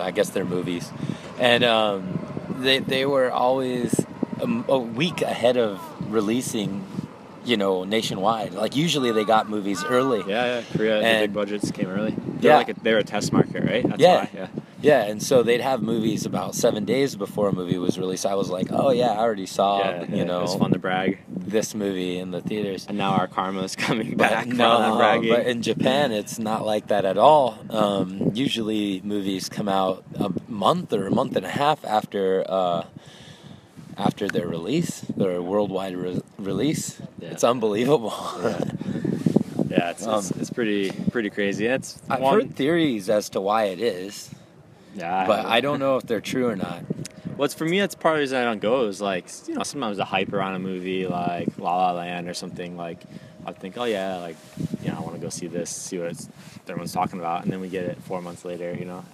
[0.00, 0.90] I guess they're movies,
[1.38, 2.18] and um,
[2.58, 3.98] they they were always
[4.40, 5.80] a, a week ahead of
[6.12, 6.84] releasing,
[7.44, 8.52] you know, nationwide.
[8.54, 10.20] Like usually they got movies early.
[10.26, 10.62] Yeah, yeah.
[10.76, 12.14] Korea, the big budgets came early.
[12.16, 12.56] They're Yeah.
[12.56, 13.88] like a, they're a test market, right?
[13.88, 14.16] That's Yeah.
[14.16, 14.46] Why, yeah.
[14.82, 18.26] Yeah, and so they'd have movies about seven days before a movie was released.
[18.26, 21.18] I was like, oh yeah, I already saw, yeah, you know, it's fun to brag.
[21.44, 22.86] This movie in the theaters.
[22.88, 24.46] And now our karma is coming But back.
[24.46, 25.30] no, bragging.
[25.30, 27.58] but in Japan, it's not like that at all.
[27.70, 32.84] Um, usually, movies come out a month or a month and a half after uh,
[33.96, 37.00] after their release, their worldwide re- release.
[37.20, 37.30] Yeah.
[37.30, 38.14] It's unbelievable.
[39.72, 39.78] Yeah.
[39.78, 41.64] yeah, it's, it's, Um, it's pretty pretty crazy.
[41.66, 44.28] It's I've one- heard theories as to why it is,
[44.94, 46.80] yeah, but haven't- I don't know if they're true or not.
[47.36, 49.62] What's for me, that's part of the reason I don't go is like you know
[49.62, 53.02] sometimes the hype around a movie like La La Land or something like
[53.46, 54.36] I think oh yeah like
[54.82, 56.14] you know I want to go see this see what
[56.68, 59.04] everyone's talking about and then we get it four months later you know?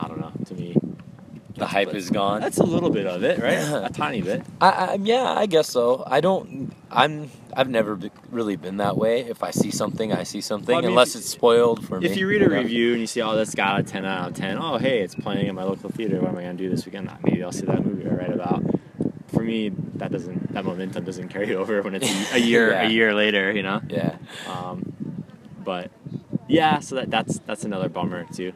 [0.00, 0.76] I don't know to me
[1.58, 2.40] The hype is gone.
[2.40, 3.54] that's a little bit of it right
[3.86, 6.02] a tiny bit I, I yeah, I guess so.
[6.06, 6.72] I don't.
[6.90, 7.30] I'm.
[7.56, 9.20] I've never be, really been that way.
[9.22, 12.00] If I see something, I see something, Well, I mean, unless if- it's spoiled for
[12.00, 12.06] me.
[12.06, 12.54] if you read a know?
[12.56, 15.14] review and you see oh that's got a 10 out of 10 oh hey it's
[15.16, 17.66] playing in my local theater what am I gonna do this weekend maybe I'll see
[17.66, 18.62] that movie I read about
[19.28, 22.82] for me that doesn't that momentum doesn't carry over when it's a year Yeah.
[22.86, 24.16] a year later you know yeah,
[24.46, 24.92] Um,
[25.64, 25.90] but
[26.46, 28.52] yeah, so that, that's that's another bummer too.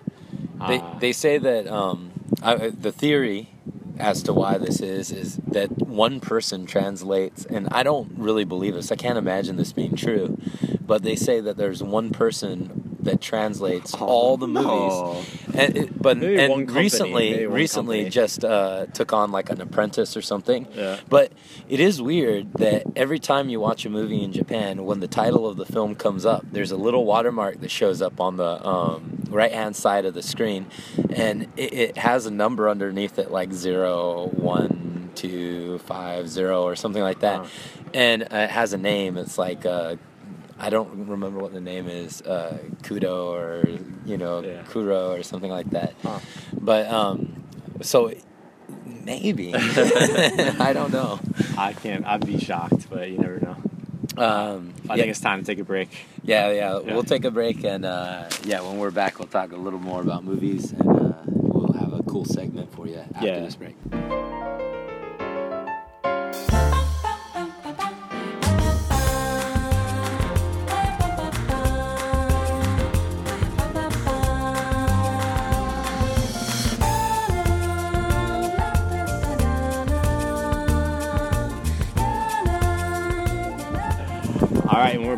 [0.68, 2.11] they Uh, they say that um,
[2.42, 3.50] I, the theory
[3.98, 8.74] as to why this is is that one person translates, and I don't really believe
[8.74, 8.90] this.
[8.90, 10.38] I can't imagine this being true,
[10.80, 14.64] but they say that there's one person that translates Oh, all the movies.
[14.68, 15.22] no.
[15.54, 18.10] And it, but Maybe and company, recently, recently company.
[18.10, 20.68] just uh, took on like an apprentice or something.
[20.72, 20.98] Yeah.
[21.08, 21.32] But
[21.68, 25.48] it is weird that every time you watch a movie in Japan, when the title
[25.48, 29.21] of the film comes up, there's a little watermark that shows up on the um,
[29.32, 30.66] right hand side of the screen,
[31.10, 36.76] and it, it has a number underneath it, like zero, one, two, five, zero, or
[36.76, 37.46] something like that, Wow.
[37.94, 39.16] and uh, it has a name.
[39.16, 39.64] It's like.
[39.66, 39.96] Uh,
[40.58, 43.68] I don't remember what the name is, uh, Kudo or
[44.06, 44.62] you know Yeah.
[44.62, 45.94] Kuro or something like that.
[46.04, 46.20] Huh.
[46.52, 47.42] But um,
[47.80, 48.12] so
[49.04, 51.18] maybe I don't know.
[51.58, 52.06] I can't.
[52.06, 53.56] I'd be shocked, but you never know.
[54.16, 55.88] Um, I yeah, think it's time to take a break.
[56.22, 56.92] yeah, yeah, Yeah.
[56.94, 60.00] We'll take a break and uh, yeah, when we're back, we'll talk a little more
[60.02, 63.40] about movies and uh, we'll have a cool segment for you after Yeah.
[63.40, 63.74] this break.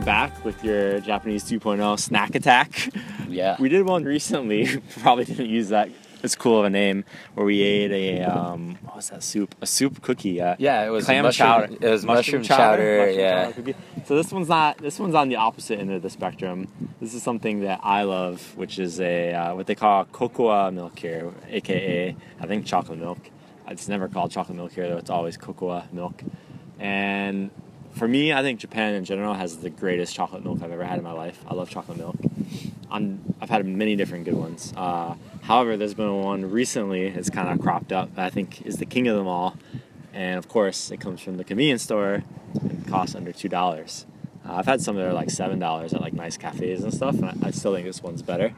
[0.04, 2.90] Back with your Japanese 2.0 snack attack.
[3.28, 3.56] Yeah.
[3.58, 4.68] We did one recently.
[5.00, 5.88] Probably didn't use that
[6.22, 7.04] as cool of a name.
[7.34, 9.54] Where we ate a um, what was that soup?
[9.60, 10.40] A soup cookie.
[10.40, 11.72] Uh, Yeah, it was clam mushroom- chowder.
[11.80, 13.52] it was mushroom chowder, mushroom yeah.
[13.52, 13.74] chowder.
[14.06, 14.78] So this one's not.
[14.78, 16.68] This one's on the opposite end of the spectrum.
[17.00, 20.98] This is something that I love, which is a uh, what they call cocoa milk
[20.98, 23.18] here, aka I think chocolate milk.
[23.68, 24.98] It's never called chocolate milk here though.
[24.98, 26.22] It's always cocoa milk.
[26.78, 27.50] And
[27.94, 30.98] for me, I think Japan in general has the greatest chocolate milk I've ever had
[30.98, 31.42] in my life.
[31.46, 32.16] I love chocolate milk.
[32.90, 34.72] I'm, I've had many different good ones.
[34.76, 37.10] Uh, however, there's been one recently.
[37.10, 38.14] that's kind of cropped up.
[38.16, 39.56] That I think is the king of them all.
[40.12, 42.22] And of course, it comes from the convenience store
[42.60, 44.06] and costs under two dollars.
[44.46, 47.16] Uh, I've had some that are like seven dollars at like nice cafes and stuff,
[47.16, 48.54] and I, I still think this one's better.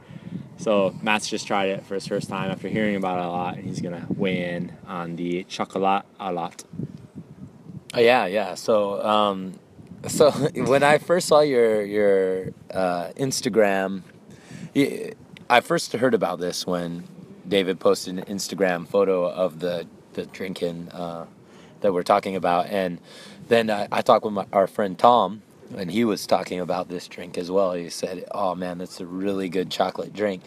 [0.58, 3.56] So Matt's just tried it for his first time after hearing about it a lot,
[3.56, 6.64] and he's gonna weigh in on the chocolat a lot.
[7.96, 8.54] Oh, yeah, yeah.
[8.56, 9.58] So, um,
[10.06, 14.02] so when I first saw your your uh, Instagram,
[15.48, 17.04] I first heard about this when
[17.48, 21.24] David posted an Instagram photo of the the drinking uh,
[21.80, 23.00] that we're talking about, and
[23.48, 25.40] then I, I talked with my, our friend Tom,
[25.74, 27.72] and he was talking about this drink as well.
[27.72, 30.42] He said, "Oh man, that's a really good chocolate drink."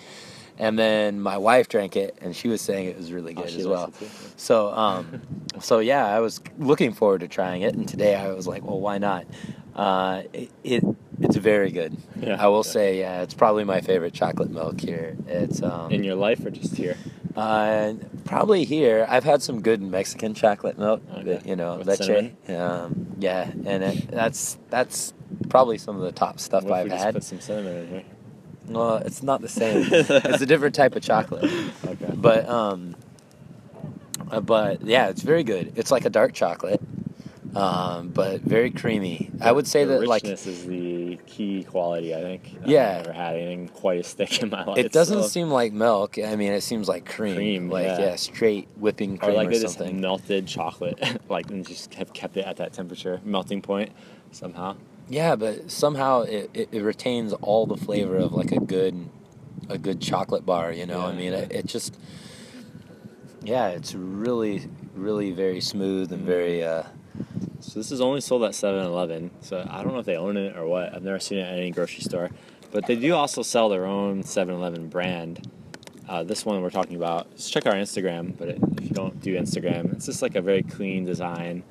[0.60, 3.50] And then my wife drank it, and she was saying it was really Oh, good
[3.52, 3.94] she as well.
[4.36, 5.22] So, um,
[5.62, 8.80] so yeah, I was looking forward to trying it, and today I was like, well,
[8.80, 9.26] why not?
[9.74, 10.84] Uh, it, it
[11.22, 11.96] it's very good.
[12.20, 12.36] Yeah.
[12.44, 15.16] I will say, yeah, it's probably my favorite chocolate milk here.
[15.28, 16.98] It's um, In your life or just here?
[17.38, 17.94] uh,
[18.26, 19.06] probably here.
[19.08, 21.24] I've had some good Mexican chocolate milk, Okay.
[21.24, 22.32] that, you know, With leche.
[22.50, 25.14] Um, yeah, and it, that's that's
[25.48, 27.14] probably some of the top stuff I've had.
[27.16, 28.04] put some cinnamon in here?
[28.70, 29.88] Well, it's not the same.
[29.92, 31.44] it's a different type of chocolate.
[31.86, 32.14] Okay.
[32.14, 32.96] But um,
[34.32, 35.74] uh, but yeah, it's very good.
[35.76, 36.82] It's like a dark chocolate,
[37.56, 39.32] um, but very creamy.
[39.42, 42.14] I would say the that like richness is the key quality.
[42.14, 42.58] I think.
[42.66, 42.98] Yeah.
[43.00, 44.78] I've never had anything quite as thick in my life.
[44.78, 46.18] it doesn't so- seem like milk.
[46.20, 48.00] I mean, it seems like cream, Cream, like yeah.
[48.00, 52.14] yeah, straight whipping cream or like or, they just melted chocolate, like and just have
[52.14, 53.92] kept it at that temperature melting point
[54.32, 54.76] somehow.
[55.10, 59.10] Yeah, but somehow it, it, it retains all the flavor of like a good
[59.68, 60.72] a good chocolate bar.
[60.72, 61.40] You know, I mean, yeah.
[61.40, 61.98] it, it just
[63.44, 66.64] yeah, it's really really very smooth and very.
[66.64, 66.84] Uh,
[67.62, 69.32] So this is only sold at 7-Eleven.
[69.42, 70.94] So I don't know if they own it or what.
[70.94, 72.30] I've never seen it at any grocery store,
[72.72, 75.50] but they do also sell their own 7-Eleven brand.
[76.08, 77.36] Uh, this one we're talking about.
[77.36, 78.38] Just check our Instagram.
[78.38, 81.64] But it, if you don't do Instagram, it's just like a very clean design.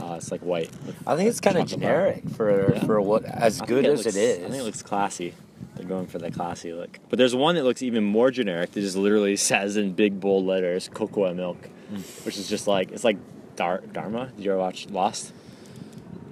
[0.00, 0.70] Uh, it's like white.
[1.06, 1.66] I think it's kind of bar.
[1.68, 2.84] generic for Yeah.
[2.84, 4.38] for what as I good think as looks- it is.
[4.38, 5.34] I think it looks classy.
[5.76, 6.98] They're going for the classy look.
[7.10, 10.44] But there's one that looks even more generic that just literally says in big bold
[10.46, 12.24] letters cocoa milk, Mm.
[12.26, 13.16] which is just like it's like
[13.56, 14.30] Dar- Dharma.
[14.36, 15.32] Did you ever watch Lost?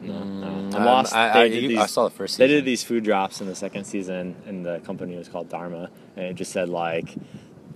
[0.03, 0.47] No, no.
[0.47, 1.15] Mm, Lost.
[1.15, 2.37] I, I, these, I saw the first.
[2.37, 5.89] They did these food drops in the second season, and the company was called Dharma,
[6.17, 7.15] and it just said like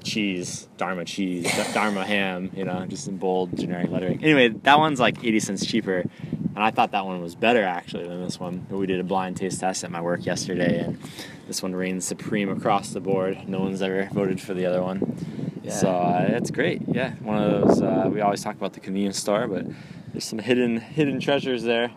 [0.03, 4.23] cheese, Dharma cheese, Dharma ham, you know, just in bold generic lettering.
[4.23, 8.07] Anyway, that one's like 80 cents cheaper, and I thought that one was better actually
[8.09, 8.67] than this one.
[8.71, 10.99] We did a blind taste test at my work yesterday, and
[11.47, 13.49] this one reigns supreme across the board.
[13.49, 15.61] No one's ever voted for the other one.
[15.63, 15.73] Yeah.
[15.73, 16.83] So uh, it's great.
[16.89, 17.83] Yeah, one of those.
[17.83, 19.67] Uh, we always talk about the convenience store, but
[20.13, 21.91] there's some hidden hidden treasures there.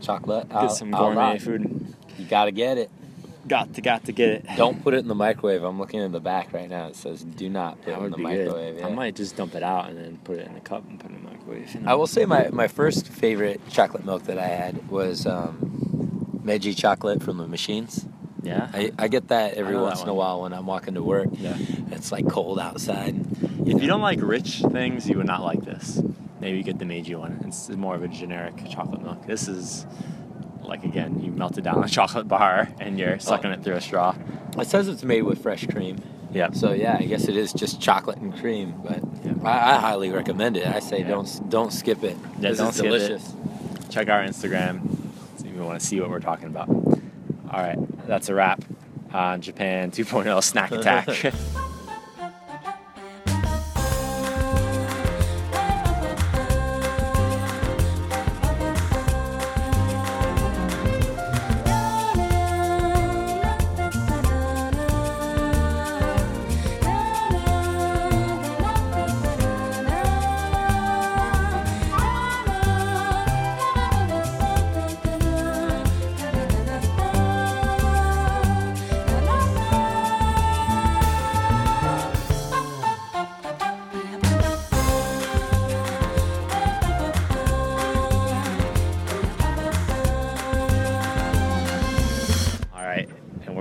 [0.00, 0.48] chocolate.
[0.48, 1.94] Get some gourmet food.
[2.18, 2.90] You gotta get it.
[3.46, 4.46] Got to got to get it.
[4.56, 5.62] Don't put it in the microwave.
[5.62, 6.88] I'm looking in the back right now.
[6.88, 8.78] It says do not put That it in the microwave.
[8.78, 8.86] yeah.
[8.86, 11.10] I might just dump it out and then put it in the cup and put
[11.10, 11.74] it in the microwave.
[11.74, 11.90] you know?
[11.90, 16.74] I will say my, my first favorite chocolate milk that I had was um, Meiji
[16.74, 18.06] chocolate from the machines.
[18.42, 18.68] Yeah.
[18.72, 21.02] I, I get that every know that once in a while when I'm walking to
[21.02, 21.28] work.
[21.32, 21.56] yeah.
[21.90, 23.14] It's like cold outside.
[23.66, 26.00] If you don't like rich things, you would not like this.
[26.40, 27.42] Maybe you get the Meiji one.
[27.46, 29.26] It's more of a generic chocolate milk.
[29.26, 29.86] This is
[30.68, 33.18] like again, you melted down a chocolate bar and you're oh.
[33.18, 34.14] sucking it through a straw.
[34.58, 35.98] It says it's made with fresh cream.
[36.30, 36.50] Yeah.
[36.52, 39.32] So yeah, I guess it is just chocolate and cream, but Yeah.
[39.42, 40.66] I, I highly recommend it.
[40.66, 41.08] I say Yeah.
[41.08, 42.16] don't don't skip it.
[42.38, 42.98] Yeah, this don't is skip it.
[42.98, 43.34] delicious.
[43.88, 44.82] Check our Instagram
[45.38, 46.68] if you want to see what we're talking about.
[46.68, 48.62] All right, that's a wrap
[49.12, 51.32] on Japan 2.0 Snack Attack.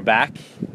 [0.08, 0.32] back,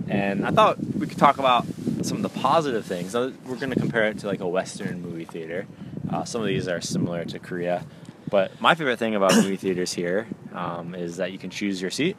[0.09, 1.65] and I thought we could talk about
[2.03, 3.15] some of the positive things.
[3.15, 5.67] We're going to compare it to like a Western movie theater.
[6.11, 7.85] Uh, some of these are similar to Korea,
[8.29, 11.91] but my favorite thing about movie theaters here um, is that you can choose your
[11.91, 12.17] seat.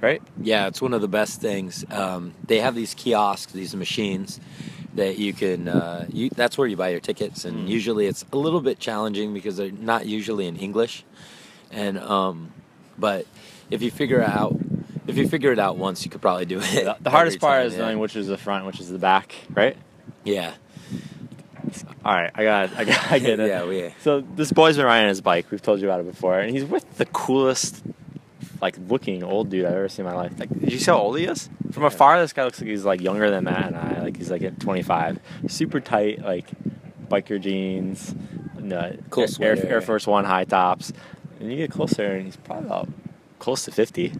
[0.00, 0.20] Right?
[0.42, 1.84] Yeah, it's one of the best things.
[1.90, 4.40] Um, they have these kiosks, these machines
[4.94, 5.68] that you can.
[5.68, 7.70] Uh, you, that's where you buy your tickets, and Mm.
[7.70, 11.04] usually it's a little bit challenging because they're not usually in English.
[11.70, 12.52] And um,
[12.98, 13.26] but
[13.70, 14.56] if you figure out,
[15.10, 16.84] if you figure it out once, you could probably do it.
[16.84, 17.80] The, the hardest part time, is yeah.
[17.80, 19.34] knowing which is the front, which is the back.
[19.50, 19.76] Right?
[20.24, 20.54] Yeah,
[22.04, 23.48] All right, I got, I got, I get it.
[23.48, 23.94] yeah, we.
[24.00, 25.50] So this boy's been riding his bike.
[25.50, 27.82] We've told you about it before, and he's with the coolest,
[28.60, 30.32] like looking old dude I've ever seen in my life.
[30.38, 31.48] Like, did you see how old he is?
[31.72, 34.02] From afar, this guy looks like he's like younger than Matt and I.
[34.02, 36.48] Like he's like at 25, super tight, like
[37.08, 38.14] biker jeans,
[38.58, 39.56] no, Cool Air.
[39.66, 40.92] Air Force One high tops.
[41.38, 42.88] And you get closer, and he's probably about
[43.38, 44.12] close to 50.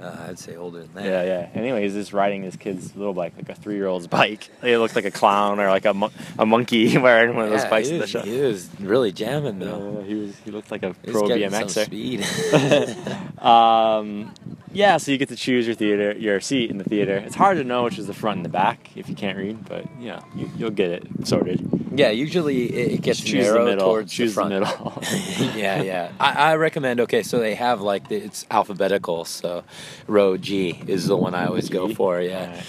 [0.00, 1.04] Uh, I'd say older than that.
[1.04, 1.48] Yeah, yeah.
[1.54, 4.48] Anyway, he's just riding his kid's little bike, like a three-year-old's bike.
[4.62, 7.62] It looks like a clown or like a, mon- a monkey wearing one of those
[7.64, 8.20] Yeah, bikes he at the show.
[8.20, 9.98] he was really jamming though.
[9.98, 10.36] Uh, he was.
[10.44, 11.84] He looked like a He pro getting some BMXer.
[11.86, 13.38] speed.
[13.42, 14.32] um,
[14.72, 17.16] yeah, so you get to choose your theater, your seat in the theater.
[17.16, 19.64] It's hard to know which is the front and the back if you can't read,
[19.64, 21.66] but know you, you'll get it sorted.
[21.94, 23.86] yeah, usually it, it gets choose the middle.
[23.86, 25.02] towards choose the the, middle.
[25.56, 26.12] yeah, yeah.
[26.20, 27.00] I, I recommend.
[27.00, 29.24] Okay, so they have like the, it's alphabetical.
[29.24, 29.64] So
[30.06, 32.20] row G is the one I always go for.
[32.20, 32.60] Yeah,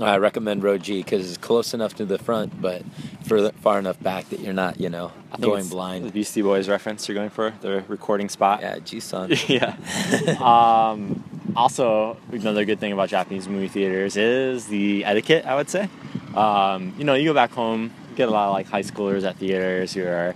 [0.00, 2.82] I recommend row G because it's close enough to the front, but
[3.24, 6.10] further far enough back that you're not, you know, I think going it's The.
[6.12, 8.60] Beastie Boys reference you're going for the recording spot.
[8.62, 9.32] Yeah, G son.
[9.48, 9.76] yeah.
[10.40, 11.22] um,
[11.56, 15.44] also, another good thing about Japanese movie theaters is the etiquette.
[15.44, 15.88] I would say,
[16.34, 19.36] um, you know, you go back home, get a lot of like high schoolers at
[19.36, 20.34] theaters who are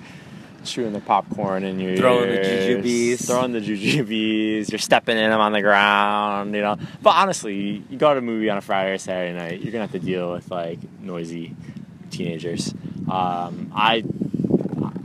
[0.65, 3.27] chewing the popcorn in your Throwing the ears, jujubes.
[3.27, 4.71] throwing the jujubes.
[4.71, 6.77] You're stepping in them on the ground, you know.
[7.03, 9.85] But honestly, you go to a movie on a Friday or Saturday night, you're gonna
[9.85, 11.55] have to deal with like noisy
[12.11, 12.75] teenagers.
[13.11, 14.03] Um, I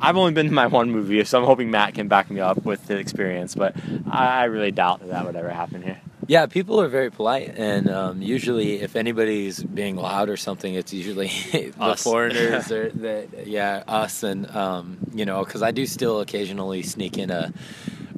[0.04, 2.64] I've only been to my one movie, so I'm hoping Matt can back me up
[2.66, 3.56] with the experience.
[3.56, 3.76] But
[4.10, 6.00] I I really doubt that that would ever happen here.
[6.28, 10.94] Yeah, people are very polite, and um, usually, if anybody's being loud or something, it's
[10.94, 12.04] usually the Us.
[12.10, 17.18] foreigners or the yeah us, and um, you know, because I do still occasionally sneak
[17.18, 17.52] in a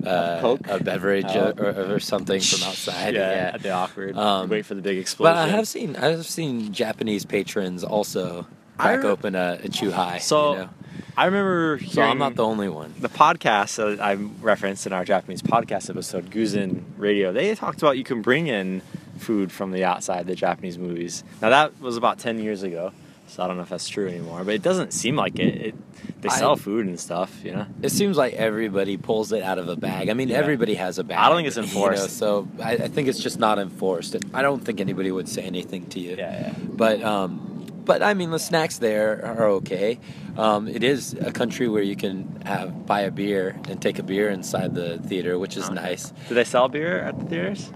[0.06, 0.68] uh, Coke?
[0.68, 1.54] a beverage Oh.
[1.58, 3.16] or, or, or something from outside.
[3.16, 3.52] yeah, yeah.
[3.56, 4.16] at the awkward.
[4.16, 5.34] Um, wait for the big explosion.
[5.36, 8.46] But I have seen I've seen Japanese patrons also
[8.78, 10.20] crack I- open a, a chu-hi.
[10.20, 10.70] So, you know?
[11.18, 12.94] I remember so I'm not the only one.
[13.00, 17.32] the podcast that I referenced in our Japanese podcast episode, Guzen Radio.
[17.32, 18.82] They talked about you can bring in
[19.18, 21.24] food from the outside the Japanese movies.
[21.42, 22.92] Now that was about ten years ago,
[23.28, 24.44] so I don't know if that's true anymore.
[24.44, 25.68] But it doesn't seem like it.
[25.68, 25.76] it
[26.22, 27.66] they I- sell food and stuff, you know.
[27.82, 30.10] It seems like everybody pulls it out of a bag.
[30.10, 30.38] I mean, Yeah.
[30.38, 31.18] everybody has a bag.
[31.18, 32.18] I don't think it's you know, enforced.
[32.18, 34.16] so I, I think it's just not enforced.
[34.34, 36.16] I don't think anybody would say anything to you.
[36.18, 36.54] Yeah, yeah.
[36.62, 37.55] But um,
[37.86, 40.00] but I mean, the snacks there are okay.
[40.38, 44.04] Um, it is a country where you can have buy a beer and take a
[44.04, 45.76] beer inside the theater, which is Okay.
[45.76, 46.12] nice.
[46.28, 47.72] Do they sell beer at the theaters?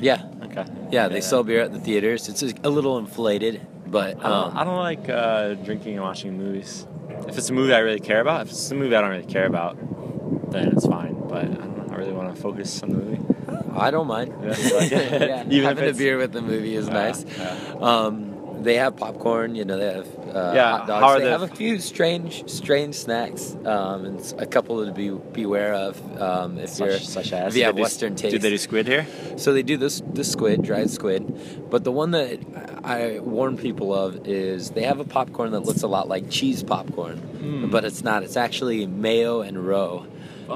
[0.00, 0.64] Yeah, Okay.
[0.90, 2.28] yeah, they sell beer at the theaters.
[2.28, 6.36] It's a little inflated, but I don't, um, I don't like uh, drinking and watching
[6.38, 6.86] movies.
[7.28, 9.26] If it's a movie I really care about, if it's a movie I don't really
[9.26, 9.76] care about,
[10.50, 11.14] then it's fine.
[11.28, 11.94] But I don't know.
[11.94, 13.20] I really want to focus on the movie.
[13.74, 14.34] I don't mind.
[14.42, 14.74] Yeah, you
[15.28, 17.24] yeah, Even having a beer with the movie is Yeah, nice.
[17.38, 17.56] yeah.
[17.80, 18.31] Um,
[18.62, 19.54] they have popcorn.
[19.54, 21.18] You know, they have uh, Yeah, hot dogs.
[21.18, 25.74] they the- have a few strange, strange snacks, um, and a couple to be beware
[25.74, 25.98] of
[26.58, 28.32] if you're Such, such as if you have they do- Western taste.
[28.32, 29.06] Do they do squid here?
[29.36, 31.22] So they do this this squid, dried squid,
[31.70, 32.38] but the one that
[32.84, 36.62] I warn people of is they have a popcorn that looks a lot like cheese
[36.62, 37.70] popcorn, Hmm.
[37.70, 38.22] but it's not.
[38.22, 40.06] It's actually mayo and roe.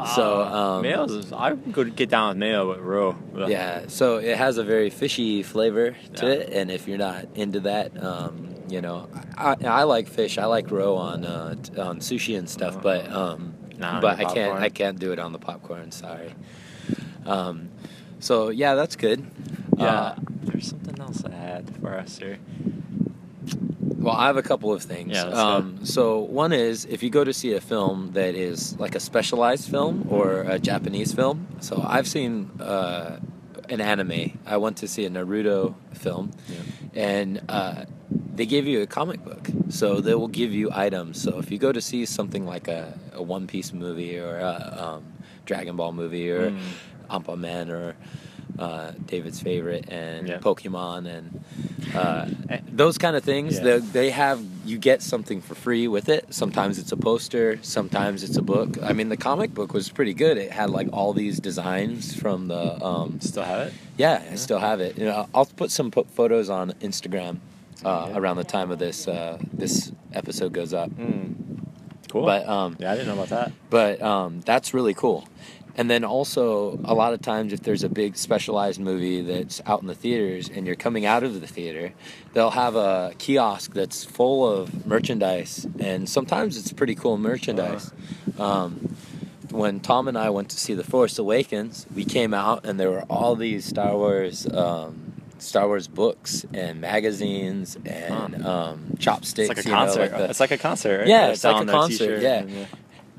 [0.04, 3.16] So um, mayo I could get down with mayo with roe.
[3.36, 3.48] Ugh.
[3.48, 6.32] yeah, so it has a very fishy flavor to Yeah.
[6.32, 10.38] it, and if you're not into that, um, you know, I, I like fish.
[10.38, 14.58] I like roe on uh, t- on sushi and stuff, but um, but I can't?
[14.60, 15.90] I can't do it on the popcorn.
[15.92, 16.34] Sorry.
[17.24, 17.70] Um,
[18.20, 19.26] so yeah, that's good.
[19.78, 19.84] Yeah.
[19.86, 22.38] Uh, There's something else I had for us here.
[24.06, 25.12] Well, I have a couple of things.
[25.14, 28.94] Yeah, um, so one is if you go to see a film that is like
[28.94, 31.48] a specialized film or a Japanese film.
[31.58, 33.18] So I've seen uh,
[33.68, 34.38] an anime.
[34.46, 36.30] I went to see a Naruto film,
[36.94, 37.86] and uh,
[38.36, 39.48] they give you a comic book.
[39.70, 41.20] So they will give you items.
[41.20, 44.78] So if you go to see something like a, a One Piece movie or a
[44.84, 45.04] um,
[45.46, 46.60] Dragon Ball movie or Mm.
[47.10, 47.94] Anpan Man or
[48.58, 50.38] uh, David's favorite, and Yeah.
[50.38, 51.44] Pokemon, and
[51.94, 52.26] uh,
[52.70, 53.56] those kind of things.
[53.58, 53.64] Yeah.
[53.64, 56.26] They, they have you get something for free with it.
[56.34, 58.76] Sometimes it's a poster, sometimes it's a book.
[58.82, 60.38] I mean, the comic book was pretty good.
[60.38, 62.82] It had like all these designs from the.
[62.84, 63.74] Um, Still have it?
[63.96, 64.98] yeah, I still have it.
[64.98, 67.38] You know, I'll put some photos on Instagram
[67.84, 68.18] uh, Yeah.
[68.18, 70.90] around the time of this uh, this episode goes up.
[70.90, 71.34] Mm.
[72.10, 72.24] Cool.
[72.24, 73.52] But um, yeah, I didn't know about that.
[73.68, 75.26] but um, that's really cool.
[75.78, 79.82] And then also, a lot of times, if there's a big specialized movie that's out
[79.82, 81.92] in the theaters and you're coming out of the theater,
[82.32, 87.92] they'll have a kiosk that's full of merchandise, and sometimes it's pretty cool merchandise.
[88.38, 88.96] Um,
[89.50, 92.90] when Tom and I went to see The Force Awakens, we came out and there
[92.90, 94.46] were all these Star Wars.
[94.46, 95.02] Um,
[95.38, 99.50] Star Wars books and magazines and um, chopsticks.
[99.50, 100.10] It's like a you know, concert.
[100.10, 101.08] the- it's like a concert, right?
[101.08, 102.38] Yeah, it's like a concert, yeah.
[102.38, 102.66] and,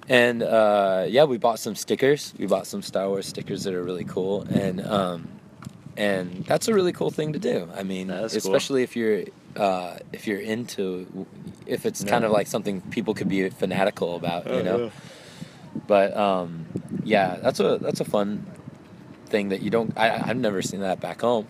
[0.09, 2.33] and uh, yeah, we bought some stickers.
[2.37, 5.27] We bought some Star Wars stickers that are really cool, and um,
[5.95, 7.67] and that's a really cool thing to do.
[7.75, 8.37] I mean, is cool.
[8.37, 9.23] especially if you're
[9.55, 11.25] uh, if you're into
[11.65, 14.83] if it's kind of like something people could be fanatical about, you Oh, know.
[14.85, 14.89] yeah.
[15.87, 16.65] But um,
[17.03, 18.45] yeah, that's a that's a fun
[19.27, 19.93] thing that you don't.
[19.97, 21.47] I, I've never seen that back home.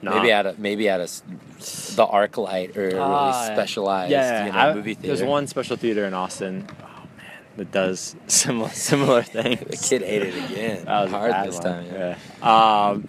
[0.00, 0.14] Nah.
[0.16, 4.52] Maybe at a maybe at a the ArcLight or a really Ah, specialized yeah, you
[4.52, 5.08] know, I- movie theater.
[5.16, 6.66] There's one special theater in Austin.
[7.58, 9.60] That does similar similar things.
[9.60, 10.84] The kid ate it again.
[10.84, 11.86] That was hard this time.
[11.86, 12.16] Yeah.
[12.40, 12.86] Yeah.
[12.88, 13.08] Um,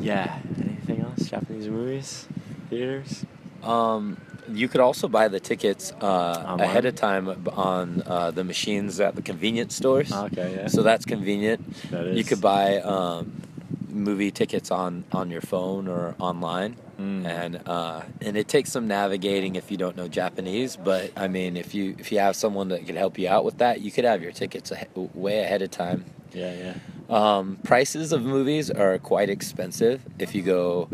[0.00, 0.38] yeah.
[0.58, 1.28] Anything else?
[1.28, 2.26] Japanese movies,
[2.68, 3.24] theaters.
[3.62, 8.98] Um, you could also buy the tickets uh, ahead of time on uh, the machines
[9.00, 10.12] at the convenience stores.
[10.12, 10.66] Okay, yeah.
[10.66, 11.90] So that's convenient.
[11.90, 12.18] That is.
[12.18, 13.40] You could buy um,
[13.88, 16.76] movie tickets on, on your phone or online.
[17.02, 17.26] Mm.
[17.26, 21.56] And uh, and it takes some navigating if you don't know Japanese, but I mean
[21.56, 24.04] if you if you have someone that could help you out with that, you could
[24.04, 26.04] have your tickets ahe- way ahead of time.
[26.32, 26.74] Yeah, yeah.
[27.10, 30.88] Um, prices of movies are quite expensive if you go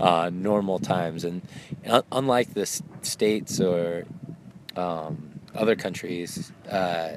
[0.00, 1.42] uh, normal times, and
[1.86, 4.04] un- unlike the s- states or
[4.74, 7.10] um, other countries, uh,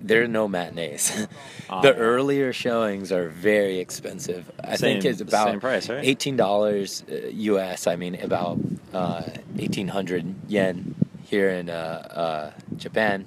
[0.00, 1.26] there are no matinees.
[1.70, 4.50] Oh, the earlier showings are very expensive.
[4.64, 6.02] I think Same- it's about same price, right?
[6.02, 7.86] eighteen dollars uh, U.S.
[7.86, 8.58] I mean about
[8.94, 9.24] uh,
[9.58, 13.26] eighteen hundred yen here in uh, uh, Japan.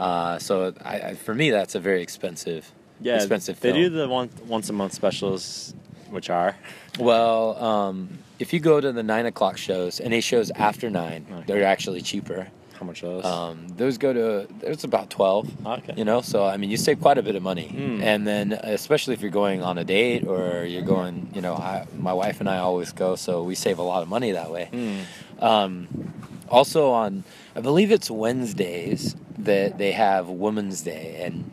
[0.00, 3.82] Uh, so I, I, for me, that's a very expensive, Yeah, expensive They film.
[3.82, 5.74] do the one once a month specials,
[6.10, 6.56] which are
[6.98, 11.26] Well, um, if you go to the nine o'clock shows, and any shows after nine,
[11.30, 11.44] Okay.
[11.46, 12.48] they're actually cheaper.
[12.78, 13.24] How much are those?
[13.24, 15.48] Um, those go to there's about twelve.
[15.66, 15.94] okay.
[15.96, 18.02] You know, so I mean, you save quite a bit of money, Mm.
[18.02, 21.86] and then especially if you're going on a date or you're going, you know, I,
[21.96, 24.68] my wife and I always go, so we save a lot of money that way.
[24.72, 25.42] Mm.
[25.42, 25.88] Um,
[26.48, 27.24] also on,
[27.56, 31.44] I believe it's Wednesdays that they have Women's Day, and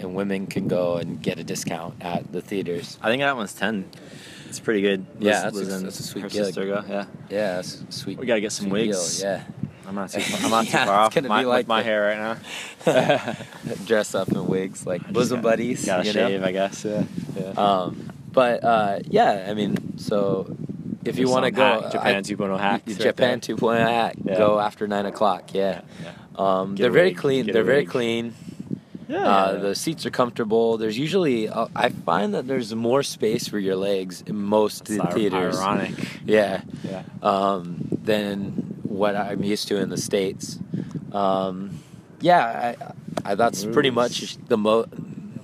[0.00, 2.98] and women can go and get a discount at the theaters.
[3.02, 3.84] I think that one's ten.
[4.48, 5.06] It's pretty good.
[5.18, 6.44] Yeah, that's a- Liz and that's a sweet her gig.
[6.44, 6.84] sister go.
[6.88, 8.18] Yeah, Yeah, that's sweet.
[8.18, 9.22] we gotta get some sweet deal, wigs.
[9.22, 9.44] Yeah.
[9.92, 10.20] I'm not too.
[10.22, 12.02] Far, I'm not too Yeah, far it's off gonna my, be like my the- hair
[12.06, 12.18] right
[12.86, 13.34] now.
[13.84, 15.84] dress up in wigs like bosom gotta- buddies.
[15.84, 16.28] Gotta you know?
[16.28, 16.84] shave, I guess.
[16.84, 17.04] Yeah.
[17.38, 17.48] yeah.
[17.50, 20.56] Um, but uh, yeah, I mean, so
[21.04, 23.56] if you want to go, hack, Japan 2.0 hacks right Japan there.
[23.56, 24.38] 2.0 hack, Yeah.
[24.38, 25.52] go after nine o'clock.
[25.52, 26.12] Yeah, yeah.
[26.36, 27.44] um, they're very clean.
[27.46, 28.34] get They're very clean.
[29.08, 29.18] Yeah.
[29.26, 30.78] Uh, the seats are comfortable.
[30.78, 35.04] There's usually uh, I find that there's more space for your legs in most ir-
[35.12, 35.58] theaters.
[35.58, 35.92] Ironic.
[36.24, 37.02] Yeah, Yeah.
[37.22, 38.61] um, than
[38.92, 40.58] what I'm used to in the states.
[41.12, 41.78] Um,
[42.20, 42.74] yeah,
[43.24, 44.86] I, I, that's pretty much the mo.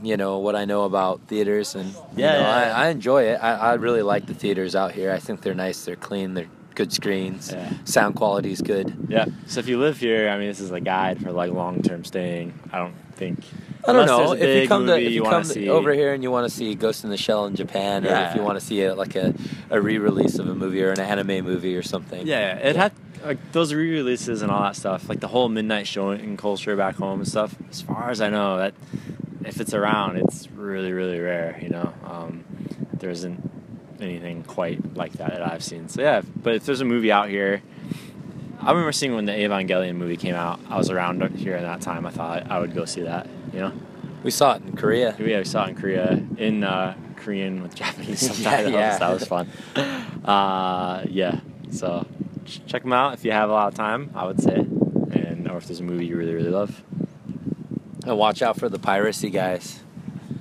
[0.01, 2.77] You know what I know about theaters, and you Yeah, know, yeah, I, yeah.
[2.77, 3.35] I enjoy it.
[3.43, 5.11] I, I really like the theaters out here.
[5.11, 5.85] I think they're nice.
[5.85, 6.35] They're clean.
[6.35, 7.51] They're good screens.
[7.53, 7.73] Yeah.
[7.85, 9.07] Sound quality is good.
[9.09, 9.27] Yeah.
[9.47, 12.05] So if you live here, I mean, this is a guide for like long term
[12.05, 12.55] staying.
[12.73, 13.41] I don't think.
[13.85, 16.13] I don't unless know a if you come to if you come see, over here
[16.13, 18.59] and you want to see Ghost in the Shell in Japan, or if you want
[18.61, 19.35] to see it like a,
[19.71, 22.25] a re-release of a movie or an anime movie or something.
[22.27, 22.93] Yeah, it had
[23.29, 27.21] like those re-releases and all that stuff, like the whole midnight showing culture back home
[27.21, 27.55] and stuff.
[27.69, 28.73] As far as I know, that
[29.45, 31.59] if it's around, it's really, really rare.
[31.61, 32.45] You know, um,
[32.95, 33.51] there isn't
[34.01, 35.91] anything quite like that that I've seen.
[35.91, 37.63] So yeah, but if there's a movie out here,
[38.61, 40.59] I remember seeing when the Evangelion movie came out.
[40.71, 42.07] I was around here in that time.
[42.07, 43.29] I thought I would go see that.
[43.53, 43.73] You know,
[44.23, 45.15] we saw it in Korea.
[45.19, 48.73] yeah, we saw it in Korea in uh, Korean with Japanese subtitles.
[48.73, 48.97] yeah.
[48.97, 49.51] That was fun.
[50.25, 52.07] Uh, yeah, so
[52.67, 54.11] check them out if you have a lot of time.
[54.15, 56.83] I would say, and or if there's a movie you really really love.
[58.07, 59.81] And watch out for the piracy guys.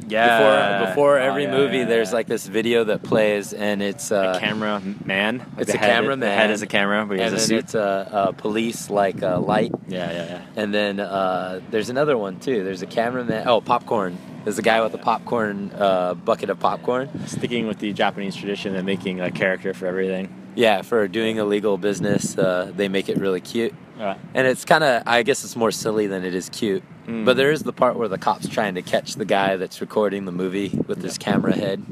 [0.08, 0.80] Yeah.
[0.80, 2.16] Before before Oh, every yeah, movie, yeah, there's yeah.
[2.16, 5.46] like this video that plays, and it's uh, a camera man.
[5.58, 6.22] It's a head- cameraman.
[6.22, 7.58] The head is a camera, but he and has a suit.
[7.60, 10.42] it's a, a police like uh, light, Yeah, yeah, yeah.
[10.56, 12.64] and then uh, there's another one too.
[12.64, 13.48] There's a cameraman.
[13.50, 14.18] Oh, popcorn.
[14.46, 17.10] There's a guy with a popcorn uh, bucket of popcorn.
[17.28, 20.34] Sticking with the Japanese tradition and making a character for everything.
[20.58, 23.76] Yeah, for doing illegal business, uh, they make it really cute.
[24.00, 26.84] Uh, And it's kind of, I guess it's more silly than it is cute.
[27.06, 27.26] Mm.
[27.26, 30.26] But there is the part where the cop's trying to catch the guy that's recording
[30.26, 31.84] the movie with his camera head.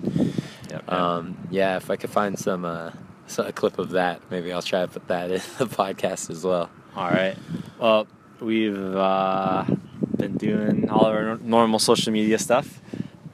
[0.69, 2.89] yep, Um, yeah, if I could find some, uh,
[3.37, 6.69] a clip of that, maybe I'll try to put that in the podcast as well.
[6.95, 7.37] All right.
[7.79, 8.07] Well,
[8.39, 9.65] we've uh,
[10.17, 12.81] been doing all of our nor- normal social media stuff.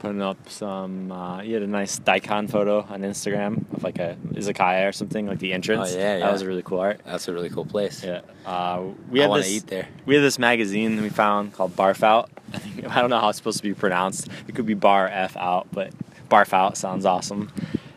[0.02, 1.12] Putting up some.
[1.12, 5.28] Uh, you had a nice daikon photo on Instagram of like a izakaya or something,
[5.28, 5.92] like the entrance.
[5.92, 6.24] Oh, yeah, yeah.
[6.24, 7.00] That was a really cool art.
[7.04, 8.02] That's a really cool place.
[8.02, 8.22] Yeah.
[8.44, 9.48] Uh, we had this.
[9.48, 9.86] eat there.
[10.04, 12.30] We had this magazine that we found called Barf Out.
[12.52, 14.26] I, think, I don't know how it's supposed to be pronounced.
[14.48, 15.92] It could be Bar F Out, but
[16.28, 17.52] Barf Out sounds awesome.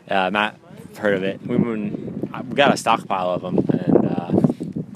[0.08, 0.60] Uh, Matt,
[0.98, 1.44] heard of it.
[1.44, 4.45] We've we got a stockpile of them, and uh,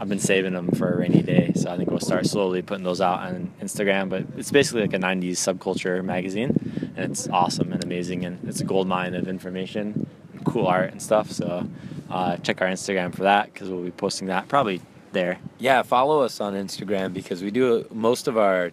[0.01, 1.53] I've been saving them for a rainy day.
[1.55, 4.09] So I think we'll start slowly putting those out on Instagram.
[4.09, 8.61] But it's basically like a '90s subculture magazine, and it's awesome and amazing, and it's
[8.61, 10.07] a gold mine of information,
[10.45, 11.31] cool art and stuff.
[11.31, 11.69] So
[12.11, 14.81] uh, check our Instagram for that because we'll be posting that probably
[15.13, 15.39] there.
[15.59, 18.71] Yeah, follow us on Instagram because we do most of our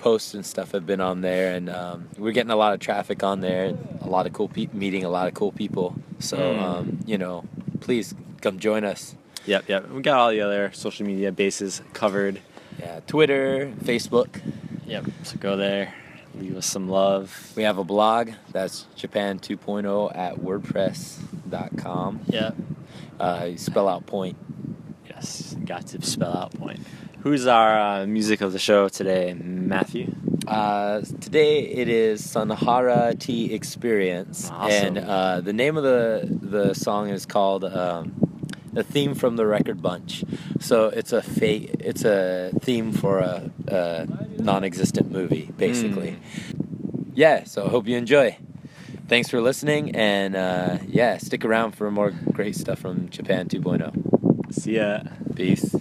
[0.00, 3.22] posts and stuff have been on there, and um, we're getting a lot of traffic
[3.22, 3.66] on there.
[3.66, 5.94] And a lot of cool people, meeting a lot of cool people.
[6.18, 6.60] So Mm.
[6.62, 7.44] um, you know,
[7.80, 9.14] please come join us.
[9.46, 9.88] Yep, yep.
[9.90, 12.40] We got all the other social media bases covered.
[12.78, 14.40] Yeah, Twitter, Facebook.
[14.86, 15.04] Yep.
[15.22, 15.94] So go there,
[16.34, 17.52] leave us some love.
[17.56, 22.20] We have a blog that's Japan 2.0 at WordPress.com.
[22.26, 22.56] Yep.
[23.20, 24.36] Uh, spell out point.
[25.08, 26.80] Yes, got to spell out point.
[27.20, 30.14] Who's our uh, music of the show today, Matthew?
[30.46, 34.96] Uh, today it is Sanhara Tea Experience, Awesome.
[34.96, 38.23] and uh, the name of the the song is called um,
[38.76, 40.24] "A Theme from the Record Bunch."
[40.60, 44.06] So it's a fa- it's a theme for a, a
[44.38, 46.18] non-existent movie, basically.
[47.14, 47.44] Yeah.
[47.44, 48.36] So I hope you enjoy.
[49.06, 54.52] Thanks for listening, and uh, yeah, stick around for more great stuff from Japan 2.0.
[54.52, 55.00] See ya.
[55.34, 55.74] Peace.